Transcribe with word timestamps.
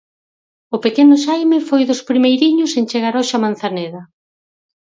O 0.75 0.77
pequeno 0.85 1.15
Xaime 1.25 1.57
foi 1.69 1.81
dos 1.89 2.01
primeiriños 2.09 2.71
en 2.79 2.85
chegar 2.91 3.13
hoxe 3.19 3.33
a 3.37 3.43
Manzaneda. 3.45 4.01